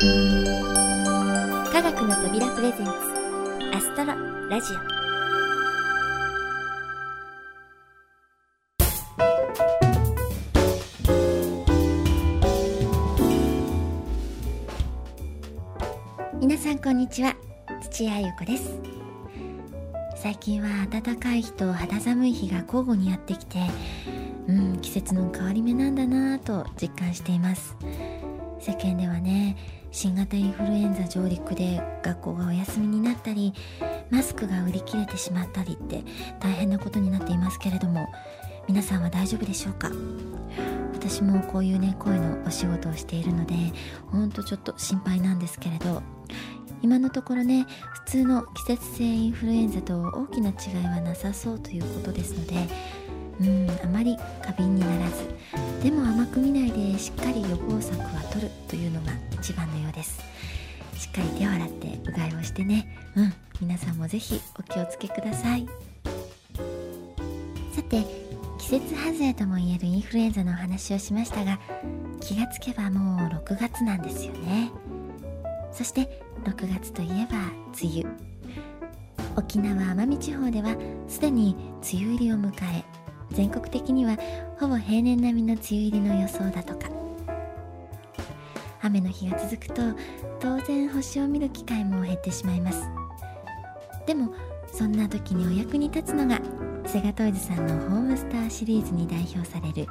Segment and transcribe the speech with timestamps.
[0.00, 0.04] 科
[1.82, 2.92] 学の扉プレゼンツ
[3.74, 4.14] アストロ
[4.48, 4.76] ラジオ。
[16.38, 17.34] 皆さんこんにちは
[17.90, 18.78] 土屋ゆ子です。
[20.14, 23.58] 最近は暖かい日と肌寒い日が交互にやってきて
[24.46, 27.76] うん季節の変わり目なんだなぁと実感しています。
[28.60, 29.56] 世間ではね
[29.90, 33.52] 新型インフルエンザ上陸で学校がお休みになったり
[34.10, 36.02] マスクが売り切れてしまったりって
[36.40, 38.06] 大変なことになっていますけれども
[38.68, 39.90] 皆さんは大丈夫でしょうか？
[40.92, 43.54] 私もこういうね声のお仕事をしているので
[44.08, 46.02] ほんとちょっと心配なんですけれど
[46.82, 47.66] 今のところね
[48.04, 52.54] 普通の季節性インフルエンザと大きな違いはなさそうということですので
[53.40, 55.28] うんあまり過敏にならず
[55.82, 60.20] でも甘く見ないでしっかり予防策は取るというのが一番のようです。
[60.96, 63.12] しっかり手を洗ってうがいをしてね。
[63.14, 65.66] うん皆さんもぜひお気をつけください。
[67.72, 68.04] さて
[68.58, 71.60] 季節外れともいえるインフルエンザのお話をしましたが
[72.20, 74.70] 気がつけばもう6月なんですよね。
[75.72, 77.38] そして6月といえば
[77.80, 78.28] 梅雨。
[79.36, 81.54] 沖縄奄美地方ではすでに
[81.92, 82.84] 梅雨入りを迎え
[83.32, 84.16] 全国的には
[84.58, 86.88] ほぼ平年並みの梅雨入りの予想だとか。
[88.80, 89.82] 雨の日が続くと
[90.40, 92.88] 当然星を見る機会も減ってしまいます。
[94.06, 94.32] でも
[94.72, 96.40] そんな時にお役に立つのが
[96.86, 99.86] セガトイズさんのホームスターシリーズに代表される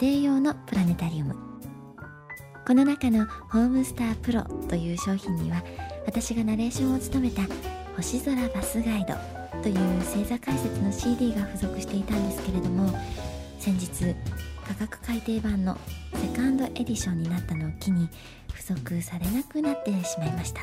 [0.00, 1.36] 家庭用のプラネタリウム。
[2.66, 5.62] この中のホームスタープロという商品には
[6.06, 7.42] 私がナレーションを務めた
[7.96, 12.90] 星空バスガイドという星座解説の CD が付属していたんですけれども
[13.58, 14.14] 先日
[14.66, 15.78] 価格改定版の
[16.14, 18.08] セカンドエディションになったのを機に
[18.48, 20.62] 付属されなくなってしまいました。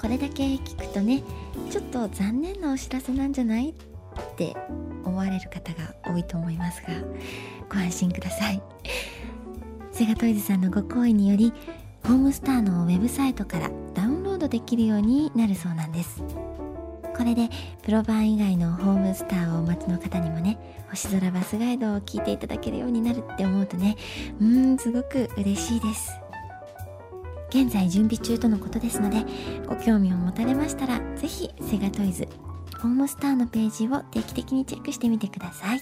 [0.00, 1.22] これだけ聞くとね
[1.70, 3.74] ちょっと残念なお知らせなんじゃないっ
[4.36, 4.54] て
[5.04, 6.88] 思われる方が多いと思いますが
[7.70, 8.60] ご安心ください。
[9.92, 11.52] セガトイズさんのご好意により
[12.02, 16.22] ホームスターのウェブサイトからダウンロードできるようになるそうなんです。
[17.16, 17.48] これで
[17.82, 20.58] プロ版以外のホームスターをお待ちの方にもね
[20.90, 23.96] 星空バスガイドを聞いていただけるようになるって思うとね
[24.40, 26.12] うーんすごく嬉しいです。
[27.50, 29.24] 現在準備中とのことですので
[29.66, 32.26] ご興味を持たれましたら是非セガトイズ
[32.80, 35.80] ホームスターのページを定期的にチェックしてみてください。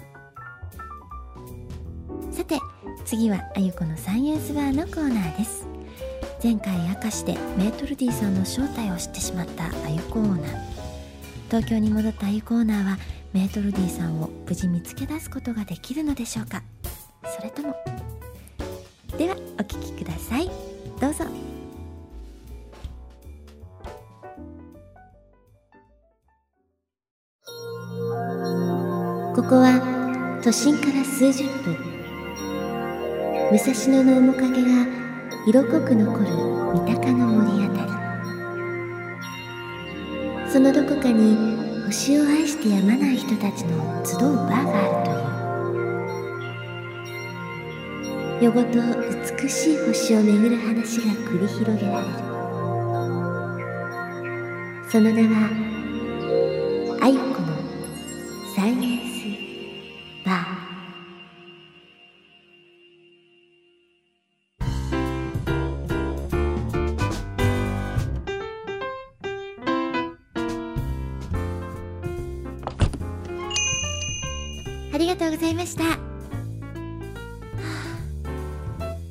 [2.31, 2.59] さて
[3.05, 5.67] 次はあゆこのサイエンスバーのコーナーです。
[6.45, 10.72] 前回明石でメートルディさんの正体を知ってしまったあゆコーナー。
[11.53, 12.97] 東京に戻ったあゆコーナーは
[13.35, 16.63] メートルディさんを無事見つけ出すことができるのでしょうか？
[17.37, 17.77] それとも。
[19.19, 20.51] ではお聞きください。
[20.99, 21.27] どうぞ。
[29.37, 31.77] ここは都心から数十分。
[33.53, 34.87] 武蔵野の面影が
[35.47, 36.25] 色濃く残る
[36.73, 37.92] 三鷹の森あたり。
[40.53, 41.35] そのどこかに
[41.87, 45.11] 星を愛してやまない人たちの集うバーがあると
[48.43, 48.53] いう。
[48.53, 48.79] 夜ごと
[49.41, 52.13] 美しい星を巡る話が繰り広げられる。
[54.91, 55.49] その名は
[75.33, 75.97] ございました、は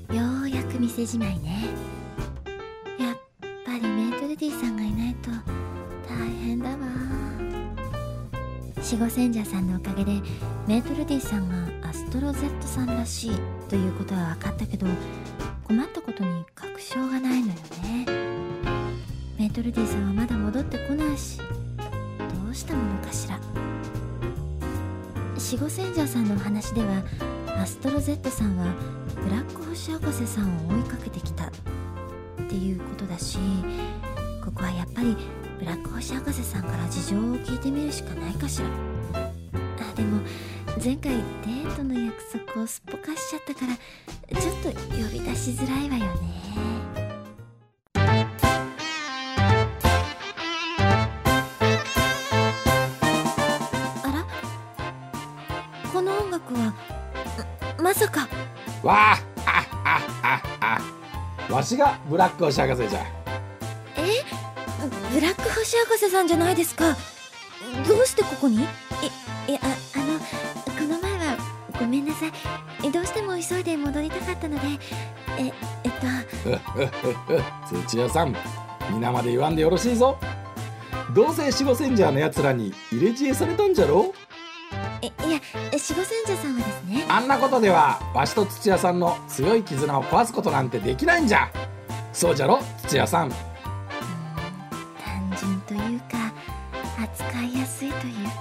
[0.07, 1.65] あ、ようやく店じまいね。
[2.99, 3.15] やっ
[3.65, 5.31] ぱりメートルディさんがいないと
[6.07, 6.77] 大変だわ。
[8.75, 10.11] 守護賢者さんのおかげで
[10.67, 11.49] メートルディさん
[11.81, 13.31] がアストロ Z さんらしい
[13.67, 14.85] ということは分かったけど
[15.63, 18.05] 困ったことに確証がないのよね。
[19.40, 21.46] メートルディさんはまだ戻ってこないしど
[22.47, 23.40] うしたものかしら。
[25.51, 27.03] 守護賢者さんのお話では
[27.61, 28.73] アストロ Z さんは
[29.21, 31.47] ブラック星博士さんを追いかけてきた。
[31.47, 31.51] っ
[32.47, 33.37] ていうことだし
[34.41, 35.17] ここはやっぱり
[35.59, 38.67] ブラック星博士さんから事情を聞いてみるしかないかしら。
[38.71, 40.21] あでも
[40.81, 43.75] 前回デートの約束をすっぽかしちゃったから
[44.39, 46.91] ちょっと呼び出しづらいわよね。
[56.53, 56.73] は
[57.77, 58.27] ままさか。
[58.83, 60.81] わあ
[61.49, 62.99] わしがブラック星博士じゃ。
[63.97, 64.23] え？
[65.13, 66.95] ブラック星博士さんじゃないですか。
[67.87, 68.57] どうしてここに？
[68.57, 68.59] い
[69.47, 71.37] いやああのこの前は
[71.79, 72.31] ごめんなさい。
[72.91, 74.61] どうしても急いで戻りたかったので。
[75.37, 75.51] え
[75.83, 75.91] えっ
[77.73, 77.87] と。
[77.87, 78.35] 土屋さん
[78.91, 80.17] 皆まで言わんでよろしいぞ。
[81.13, 84.13] どうせ守護センジャーのやつらに入れ知恵されたんじゃろえいや
[85.89, 87.05] 守護センジャーさんはですね。
[87.09, 91.49] あんなことではわしと土屋さんの強い絆を壊すことなんてできないんじゃ。
[92.13, 93.29] そうじゃろ土屋さん。
[93.29, 93.37] 単
[95.39, 96.31] 純というか
[97.01, 98.31] 扱いやすいというか。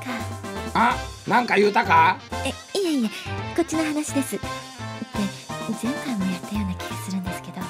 [0.75, 0.97] あ
[1.27, 2.19] なんか言うたか？
[2.45, 3.11] えいやいや
[3.57, 4.37] こっちの話です。
[4.37, 4.47] って
[5.83, 7.61] 前回もやったような気がするんですけど。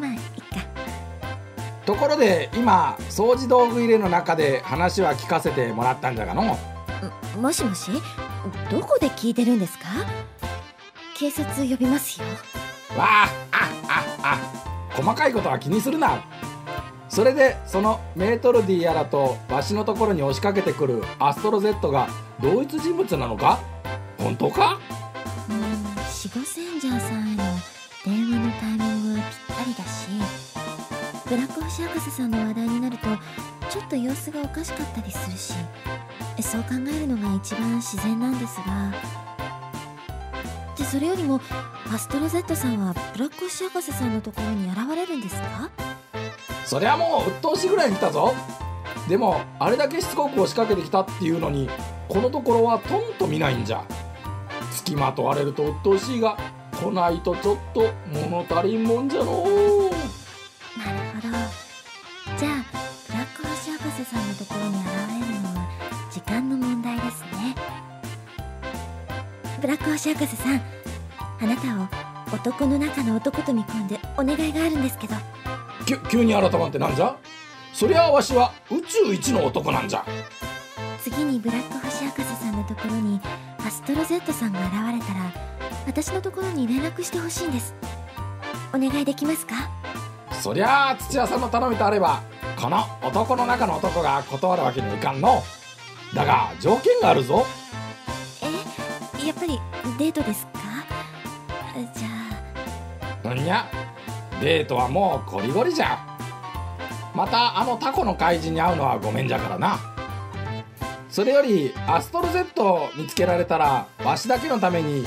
[0.00, 0.24] まあいっか。
[1.84, 6.56] ところで今掃除道具入れの中で話は聞かせてもらったんじゃがの？
[7.40, 7.90] もしもし？
[8.70, 9.88] どこで聞いてるんですか？
[11.16, 12.26] 警察呼びますよ。
[12.96, 16.22] わああああ細かいことは気にするな。
[17.08, 22.08] それでそのメートルディやらとわしのところに押しかけてくるアストロ Z が
[22.42, 23.60] 同一人物なのか？
[24.18, 24.80] 本当か？
[25.48, 25.70] うん守
[26.34, 27.42] 護センジャーさんへの
[28.04, 30.08] 電話のタイミングはぴったりだし
[31.28, 33.06] ブラック星博士さんの話題になると
[33.74, 35.52] ちょっと様子がおかしかったりするし
[36.48, 38.92] そう考えるのが一番自然なんですが。
[40.78, 41.40] でそれよりも
[41.92, 45.70] アストロ Z さんはブラック星博士さんのところに現れるんですか？
[46.64, 48.32] そりゃもう鬱陶しいぐらいに来たぞ。
[49.08, 51.68] でもあれだけしつこく押しかけてきたっていうのに
[52.08, 53.84] このところはとんと見ないんじゃ。
[54.70, 56.36] 付きまとわれると鬱陶しいが
[56.80, 59.48] 来ないとちょっと物足りんもんじゃのな
[69.94, 70.60] ブラック星博士さん。
[71.40, 75.14] あなたを男の中の男と見込んでお願いがあるんですけど。
[75.86, 77.14] き急に改まってなんじゃ？
[77.72, 80.04] そりゃあわしは宇宙一の男なんじゃ。
[81.00, 83.20] 次にブラック星博士さんのところに
[83.64, 85.32] アストロ Z さんが現れたら
[85.86, 87.72] 私のところに連絡してほしいんです。
[88.74, 89.54] お願いできますか？
[90.42, 92.20] そりゃあ土屋さんの頼みとあれば
[92.60, 95.40] この男の中の男が断るわけにはいかんの。
[96.12, 97.46] だが条件があるぞ。
[98.42, 99.60] えやっぱり
[99.98, 100.60] デートですか？
[101.94, 103.66] じゃなんや？
[104.40, 105.98] デートはもうゴリゴリじゃ。
[107.14, 109.78] またあのタコの怪人に会うのはごめんじゃからな。
[111.08, 115.06] それよりアストロ Z 見つけられたらわしだけのために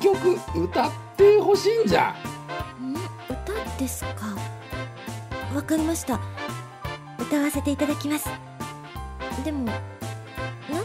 [0.00, 2.14] 一曲歌ってほしいんじゃ。
[2.14, 2.94] あん？
[2.94, 4.36] 歌ですか？
[5.54, 6.20] わかりました。
[7.18, 8.28] 歌わせていただきます。
[9.42, 9.70] でも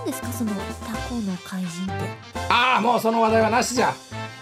[0.02, 1.94] 何ですかそのタコの怪人って？
[2.50, 3.94] ああもうその話題はなしじゃ。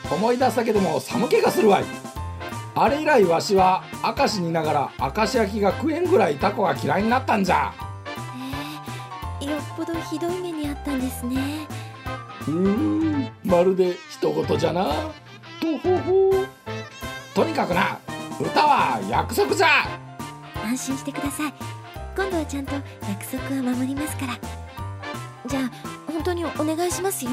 [0.10, 1.84] 思い出すだけでも寒気がするわい。
[2.76, 3.84] あれ以来わしは
[4.18, 7.74] 明石にいながら明石焼きが食えんぐらいタコが嫌いになったんじゃ。
[9.42, 11.68] えー、よっぽどひどい目にあったんですね。
[12.48, 14.86] うーんまるで人事じゃな。
[15.60, 16.46] とほほ。
[17.36, 18.00] とにかくな
[18.40, 19.68] 歌は約束じゃ。
[20.64, 21.54] 安心してください。
[22.16, 24.38] 今度はちゃんと約束は守りますから
[25.50, 25.72] じゃあ
[26.12, 27.32] 本当にお願いしますよ。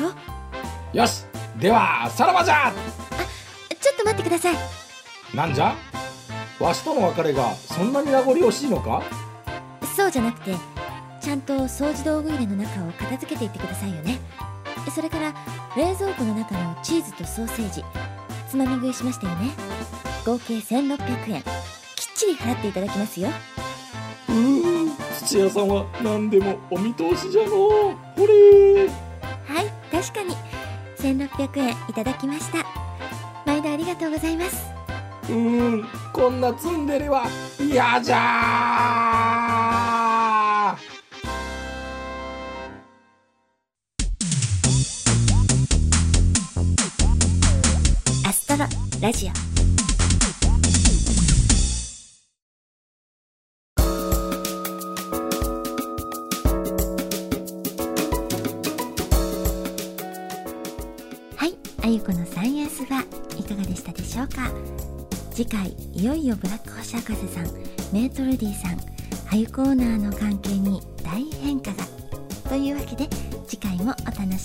[0.93, 1.25] よし
[1.59, 2.73] ではさらばじゃ。
[3.81, 4.57] ちょっと待ってください。
[5.35, 5.75] なんじゃ？
[6.59, 9.03] わしとの別れがそんなに名残惜しいのか？
[9.95, 10.55] そうじゃなくて
[11.21, 14.19] ちゃんと掃除道具入れの中を片付けていってくださいよね。
[14.95, 15.35] それから
[15.77, 17.85] 冷蔵庫の中のチーズとソーセージ
[18.49, 19.51] つまみ食いしましたよね。
[20.25, 21.43] 合計1600円。
[21.43, 21.49] きっ
[22.15, 23.29] ちり払っていただきますよ。
[24.29, 24.33] う
[25.27, 27.51] 土屋さんは何でもお見通しじゃの。
[27.51, 27.97] ほ
[28.29, 28.87] れ。
[28.87, 30.37] はい確かに。
[30.99, 32.65] 1600円いただきました。
[33.45, 34.65] 毎度ありがとうございます。
[35.29, 37.27] うーんこんなツンデレは
[37.59, 38.17] 嫌じゃ。
[48.25, 48.65] アストロ
[49.03, 49.46] ラジオ
[64.27, 64.53] うか
[65.31, 67.45] 次回いよいよブラック星博士さん
[67.93, 68.79] メートルディさん
[69.31, 71.85] あゆコーナーの関係に大変化が。
[72.49, 73.09] というわけで
[73.47, 74.39] 次回もお楽しみに。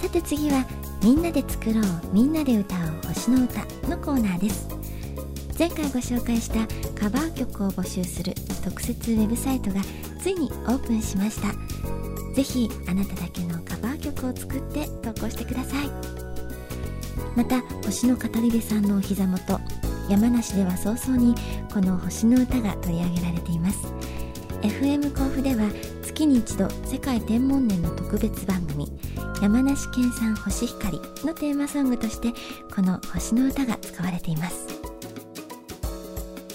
[0.00, 0.64] さて次は
[1.02, 4.68] みんなで作ろうみんなで歌おう星の歌のコーナーです。
[5.58, 6.66] 前回ご紹介した
[6.98, 9.80] カバー曲を募集する特設ウェブサイトが
[10.18, 11.52] ついにオープンしました。
[12.34, 16.23] ぜひあなただけのカバー曲を作って投稿してください。
[17.36, 19.60] また星の語り部さんのお膝元
[20.08, 21.34] 山梨では早々に
[21.72, 23.92] この星の歌が取り上げられています。
[24.62, 25.68] FM 甲府では
[26.02, 28.90] 月に一度世界天文年の特別番組
[29.42, 32.32] 山梨県産星光のテーマソングとして
[32.74, 34.66] この星の歌が使われています。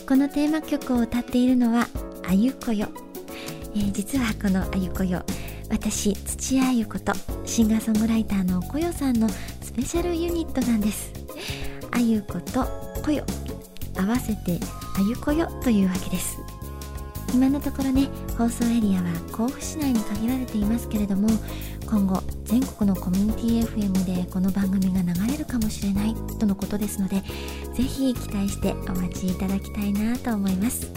[0.07, 1.87] このテーマ曲を歌っているのは
[2.27, 2.87] あゆこよ、
[3.75, 5.21] えー、実はこのあゆこよ
[5.69, 7.13] 私土屋あゆこと
[7.45, 9.29] シンガーソングライターのこよさんの
[9.79, 11.09] ペシャルユニットなんです。
[11.91, 12.65] あゆこと
[13.01, 13.23] こよ。
[13.97, 14.59] 合わせて
[14.97, 16.37] あゆこよというわけです。
[17.33, 21.29] 今のところね放送エリアは甲府市内に限られていますけれども
[21.85, 27.21] 今後全国のコミュニティ FM でこの番組が流れるかもしれないとのことですので
[27.73, 30.91] ぜひ期待してお待ちいただきたいなと思います。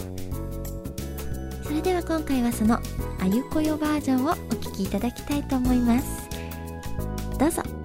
[1.62, 2.80] それでは今回はそのあ
[3.26, 6.28] ゆこよバージョンをお聴きいただきたいと思います。
[7.38, 7.81] どうぞ。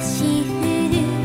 [0.00, 1.17] し降る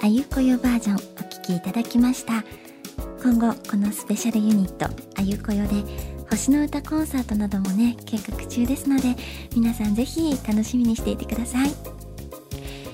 [0.00, 2.44] あゆこよバージョンお聴きいただきました。
[3.22, 4.86] 今後このスペシャルユニット
[5.16, 5.82] あゆこよで
[6.30, 9.16] 星の歌コンサートなどもね計画中ですので
[9.56, 11.70] 皆さんぜひ楽しみにしていてください、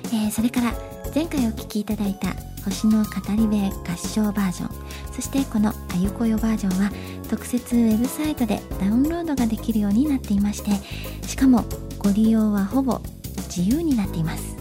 [0.06, 0.72] えー、それから
[1.14, 2.28] 前回お聴きいただいた
[2.64, 6.90] 星の語り部合唱バージョンそしてこのあゆこよバージョンは
[7.28, 10.70] 特設ウェブサイトでダウンロードができるようになっていまして
[11.26, 11.64] しかも
[11.98, 13.00] ご利用はほぼ
[13.54, 14.53] 自由になっています。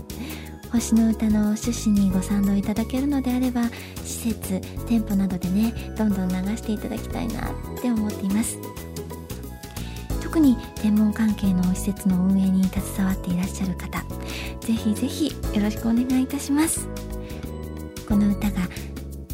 [0.74, 3.70] 星の歌の趣旨にご賛同いただけるのであれば
[4.04, 8.58] 施設店舗などでねどんどん流していただきたいなって思っています。
[10.20, 14.04] 特に天文関係の施設の運営に携わっていらっしゃる方
[14.62, 16.88] ぜひぜひよろしくお願いいたします。
[18.10, 18.68] この歌が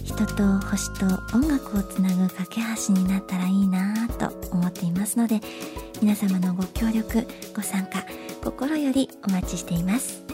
[0.03, 5.39] 人と星と音楽をつなぐ架け橋になったらいいなぁと思っていますので
[6.01, 7.25] 皆様のご協力
[7.55, 8.05] ご参加
[8.43, 10.28] 心よりお待ちしています。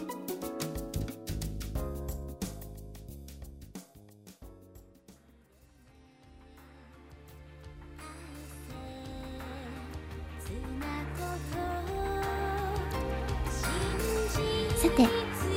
[14.86, 15.08] さて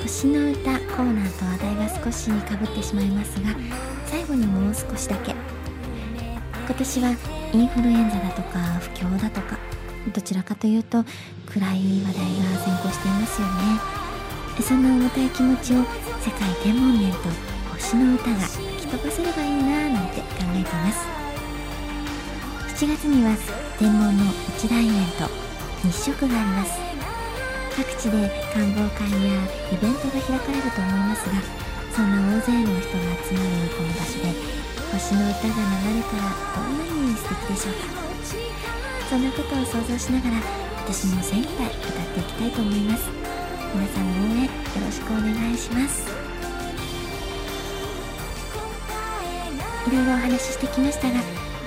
[0.00, 3.54] 星の歌コーナーと話題が少しかぶってしまいますが
[4.06, 5.34] 最後にもう少しだけ。
[6.64, 7.10] 今年は
[7.52, 9.58] インフルエンザだとか不況だとか
[10.14, 11.04] どちらかというと
[11.44, 14.62] 暗い話題が先行していますよね。
[14.62, 15.84] そんな重たい気持ちを世
[16.30, 17.18] 界天文年と
[17.74, 22.82] 星の歌が吹き飛ばせればいいなぁなんて考えています。
[22.82, 23.36] 7月には
[23.78, 24.24] 天文の
[24.56, 25.28] 一大イベント
[25.86, 26.87] 日食があります。
[27.78, 29.38] 各地で観望会や
[29.70, 31.38] イベントが開かれると思いますが
[31.94, 34.34] そんな大勢の人が集まるこの場所で
[34.90, 37.86] 星の歌が流れたらどんなに素敵でしょうか。
[39.08, 40.42] そんなことを想像しながら
[40.82, 43.08] 私も精一杯歌っていきたいと思います。
[43.72, 44.50] 皆さんの応援よ
[44.84, 46.10] ろしくお願いします。
[49.86, 51.20] いろいろお話ししてきましたが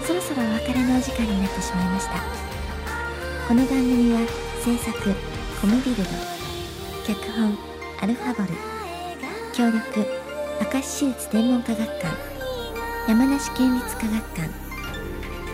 [0.06, 2.20] そろそろお別れのお時間になってしまいました。
[3.48, 4.20] この番組は
[4.60, 5.31] 制作
[5.62, 6.04] コムビルド
[7.06, 7.56] 脚本
[8.02, 8.50] アルファボル
[9.54, 10.08] 協力
[10.74, 12.08] 明石市立天文科学館
[13.08, 14.50] 山梨県立科学館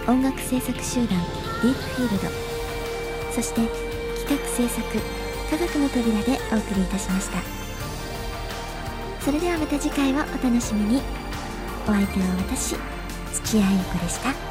[0.09, 2.29] 音楽制作集団ディープフィールド
[3.33, 3.67] そして
[4.25, 4.81] 企画制作
[5.49, 7.39] 科学の扉でお送りいたしました。
[9.21, 11.01] それではまた次回をお楽しみに。
[11.85, 12.75] お相手は私
[13.43, 14.46] 土屋ゆ子でした。